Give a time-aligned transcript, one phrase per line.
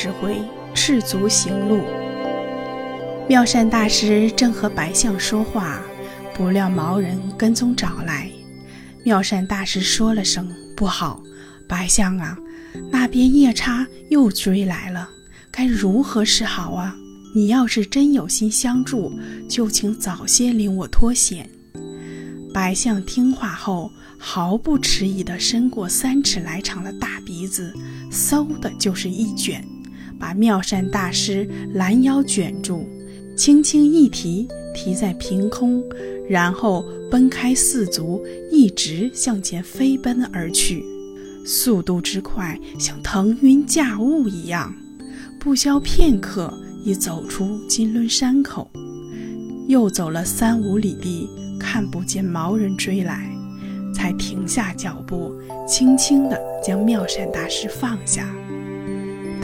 [0.00, 0.40] 十回
[0.72, 1.80] 赤足行路。
[3.28, 5.80] 妙善大师正和白象说话，
[6.32, 8.30] 不料毛人跟踪找来。
[9.04, 11.20] 妙善大师说了声“不好”，
[11.68, 12.38] 白象啊，
[12.92, 15.10] 那边夜叉又追来了，
[15.50, 16.94] 该如何是好啊？
[17.34, 19.12] 你要是真有心相助，
[19.50, 21.50] 就请早些领我脱险。
[22.54, 27.74] 白象听话后，毫不迟疑地伸过三尺来长的大鼻子，
[28.12, 29.66] 嗖的就是一卷，
[30.18, 32.86] 把妙善大师拦腰卷住。
[33.36, 35.82] 轻轻一提，提在凭空，
[36.28, 40.84] 然后奔开四足，一直向前飞奔而去，
[41.46, 44.74] 速度之快，像腾云驾雾一样。
[45.38, 46.52] 不消片刻，
[46.84, 48.68] 已走出金轮山口，
[49.68, 53.30] 又走了三五里地，看不见毛人追来，
[53.94, 55.32] 才停下脚步，
[55.64, 58.28] 轻轻地将妙善大师放下。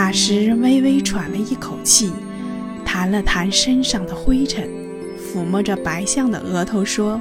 [0.00, 2.10] 大师微微喘了一口气。
[2.86, 4.66] 弹了弹身上的灰尘，
[5.18, 7.20] 抚摸着白象的额头说：“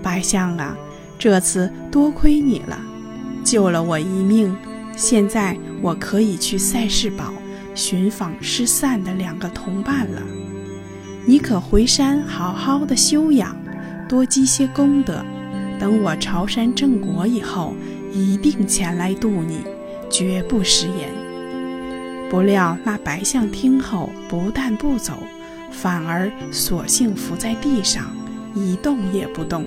[0.00, 0.78] 白象啊，
[1.18, 2.78] 这次多亏你了，
[3.42, 4.56] 救了我一命。
[4.96, 7.34] 现在我可以去赛事堡
[7.74, 10.22] 寻访失散的两个同伴了。
[11.26, 13.56] 你可回山好好的休养，
[14.08, 15.20] 多积些功德。
[15.80, 17.74] 等我朝山正果以后，
[18.12, 19.62] 一定前来渡你，
[20.08, 21.12] 绝不食言。”
[22.34, 25.12] 不料那白象听后，不但不走，
[25.70, 28.10] 反而索性伏在地上，
[28.56, 29.64] 一动也不动。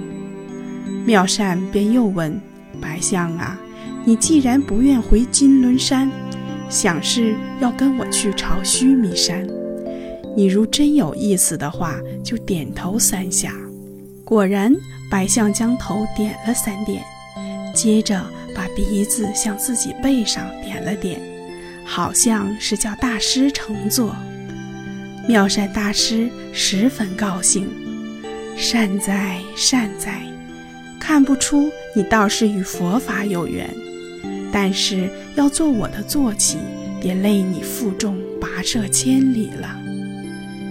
[1.06, 2.38] 妙善便又问
[2.82, 3.58] 白象啊
[4.04, 6.12] ：“你既然不愿回金轮山，
[6.68, 9.48] 想是要跟我去朝须弥山？
[10.36, 13.54] 你如真有意思的话，就点头三下。”
[14.26, 14.76] 果然，
[15.10, 17.02] 白象将头点了三点，
[17.74, 18.22] 接着
[18.54, 21.37] 把鼻子向自己背上点了点。
[21.88, 24.14] 好像是叫大师乘坐，
[25.28, 27.66] 妙善大师十分高兴，
[28.58, 30.22] 善哉善哉，
[31.00, 33.74] 看不出你倒是与佛法有缘，
[34.52, 36.58] 但是要做我的坐骑，
[37.02, 39.76] 得累你负重跋涉千里了。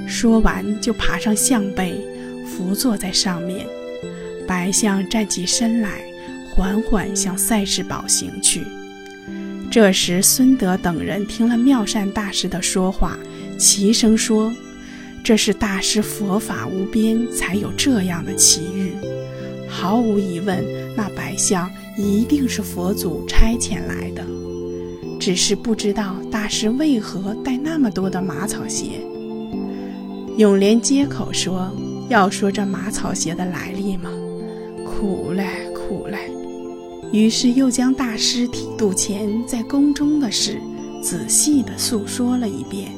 [0.07, 1.99] 说完就爬上象背，
[2.47, 3.67] 伏坐在上面。
[4.47, 6.03] 白象站起身来，
[6.55, 8.65] 缓缓向赛事堡行去。
[9.77, 13.19] 这时，孙德等人听了妙善大师的说话，
[13.59, 14.51] 齐声说
[15.23, 18.93] ：“这是大师佛法无边，才有这样的奇遇。
[19.69, 20.65] 毫无疑问，
[20.97, 24.25] 那白象一定是佛祖差遣来的。
[25.21, 29.03] 只是不知道大师为何带那么多的马草鞋。”
[30.39, 31.71] 永莲接口说
[32.09, 34.09] ：“要说这马草鞋的来历吗？
[34.87, 35.45] 苦嘞，苦嘞。”
[37.13, 40.61] 于是又将大师剃度前在宫中的事
[41.03, 42.91] 仔细地诉说了一遍。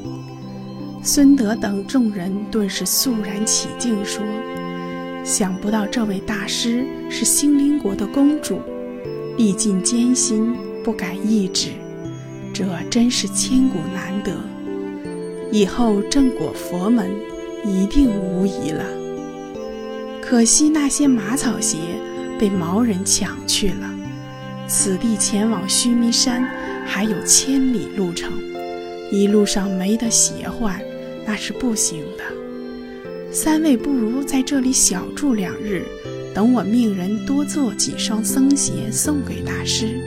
[1.02, 4.22] 孙德等众人顿时肃然起敬，说
[5.24, 8.60] ：“想不到这位大师是兴林国的公主，
[9.36, 11.68] 历尽艰辛不改意志，
[12.52, 14.32] 这真是千古难得。
[15.52, 17.10] 以后正果佛门
[17.64, 18.84] 一定无疑了。
[20.20, 21.78] 可惜那些马草鞋
[22.38, 23.94] 被毛人抢去了。”
[24.68, 26.46] 此地前往须弥山
[26.84, 28.30] 还有千里路程，
[29.10, 30.78] 一路上没得鞋换，
[31.26, 32.24] 那是不行的。
[33.32, 35.84] 三位不如在这里小住两日，
[36.34, 39.98] 等我命人多做几双僧鞋送给大师，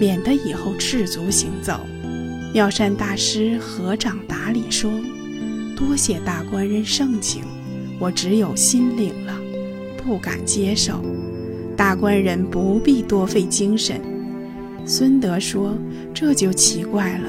[0.00, 1.80] 免得以后赤足行走。
[2.54, 4.90] 妙善大师合掌打礼说
[5.76, 7.42] ：“多谢大官人盛情，
[7.98, 9.38] 我只有心领了，
[10.02, 11.02] 不敢接受。”
[11.76, 14.00] 大官人不必多费精神。
[14.84, 15.76] 孙德说
[16.12, 17.28] ：“这就奇怪了，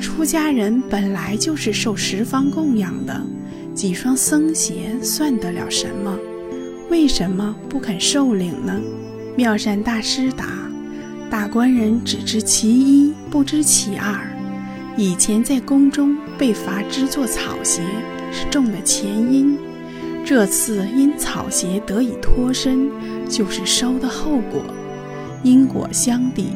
[0.00, 3.20] 出家人本来就是受十方供养的，
[3.74, 6.18] 几双僧鞋算得了什么？
[6.90, 8.80] 为什么不肯受领呢？”
[9.36, 10.46] 妙善大师答
[11.30, 14.18] ：“大官人只知其一，不知其二。
[14.96, 17.80] 以前在宫中被罚织作草鞋，
[18.32, 19.56] 是中的前因。”
[20.26, 22.90] 这次因草鞋得以脱身，
[23.30, 24.62] 就是收的后果，
[25.44, 26.48] 因果相抵。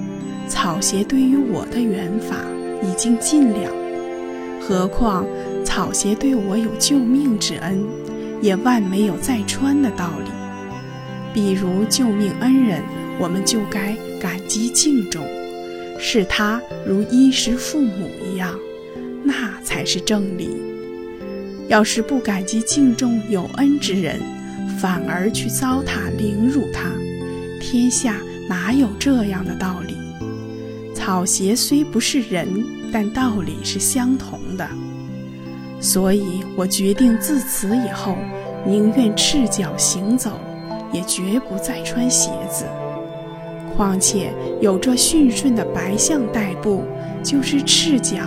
[0.47, 2.37] 草鞋对于我的缘法
[2.83, 3.71] 已经尽了，
[4.61, 5.25] 何况
[5.65, 7.83] 草鞋对我有救命之恩，
[8.43, 10.31] 也万没有再穿的道理。
[11.33, 12.83] 比如救命恩人，
[13.19, 15.25] 我们就该感激敬重，
[15.99, 18.55] 视他如衣食父母一样，
[19.25, 20.51] 那才是正理。
[21.69, 24.21] 要是不感激敬重有恩之人，
[24.85, 26.91] 反而去糟蹋凌辱他，
[27.59, 28.17] 天下
[28.47, 29.97] 哪有这样的道理？
[30.95, 32.47] 草鞋虽不是人，
[32.93, 34.69] 但道理是相同的。
[35.81, 38.19] 所以我决定自此以后，
[38.67, 40.39] 宁愿赤脚行走，
[40.93, 42.67] 也绝不再穿鞋子。
[43.75, 46.85] 况且有这驯顺的白象代步，
[47.23, 48.19] 就是赤脚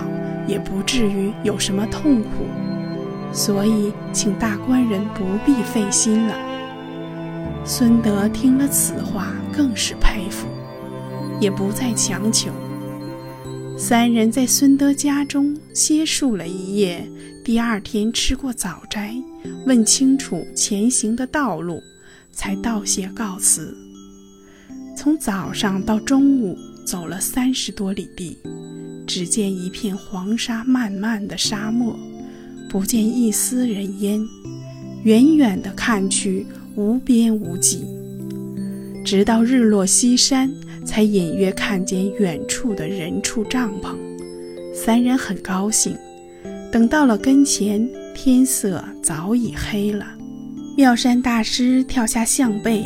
[0.48, 2.48] 也不至于有什么痛苦。
[3.32, 6.47] 所以，请大官人不必费心了。
[7.70, 10.48] 孙德听了此话，更是佩服，
[11.38, 12.50] 也不再强求。
[13.76, 17.06] 三人在孙德家中歇宿了一夜，
[17.44, 19.14] 第二天吃过早斋，
[19.66, 21.78] 问清楚前行的道路，
[22.32, 23.76] 才道谢告辞。
[24.96, 26.56] 从早上到中午，
[26.86, 28.38] 走了三十多里地，
[29.06, 31.94] 只见一片黄沙漫漫的沙漠，
[32.70, 34.26] 不见一丝人烟，
[35.02, 36.46] 远远的看去
[36.78, 37.84] 无边无际。
[39.04, 40.48] 直到日落西山，
[40.86, 43.96] 才隐约看见远处的人畜帐篷。
[44.72, 45.96] 三人很高兴。
[46.70, 50.06] 等到了跟前，天色早已黑了。
[50.76, 52.84] 妙山大师跳下象背，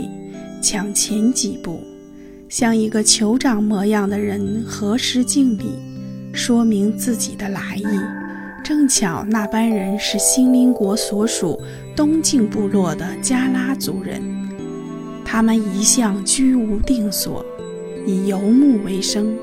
[0.62, 1.78] 抢前几步。
[2.48, 5.64] 向一个酋长模样的人合十敬礼，
[6.32, 7.84] 说明自己的来意。
[8.64, 11.60] 正巧那班人是兴林国所属
[11.94, 14.22] 东境部落的加拉族人，
[15.24, 17.44] 他们一向居无定所，
[18.06, 19.36] 以游牧为生。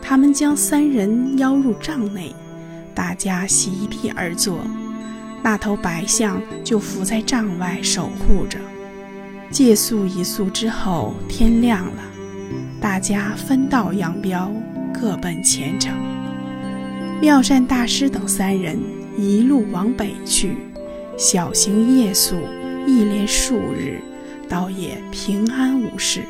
[0.00, 2.34] 他们将三人邀入帐内，
[2.94, 4.58] 大家席地而坐，
[5.42, 8.58] 那头白象就伏在帐外守护着。
[9.50, 12.02] 借宿一宿之后，天亮了。
[12.80, 14.50] 大家分道扬镳，
[14.92, 15.94] 各奔前程。
[17.20, 18.78] 妙善大师等三人
[19.16, 20.56] 一路往北去，
[21.16, 22.36] 小行夜宿，
[22.86, 24.00] 一连数日，
[24.48, 26.22] 倒也平安无事。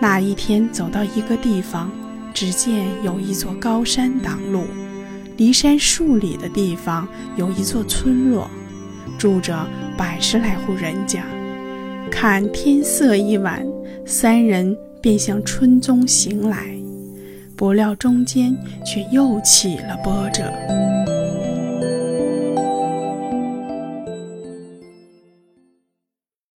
[0.00, 1.90] 那一天走到一个地方，
[2.32, 4.64] 只见有一座高山挡路，
[5.36, 7.06] 离山数里的地方
[7.36, 8.50] 有一座村落，
[9.18, 11.24] 住着百十来户人家。
[12.10, 13.66] 看天色已晚，
[14.04, 14.76] 三人。
[15.02, 16.78] 便向村中行来，
[17.56, 20.44] 不料中间却又起了波折。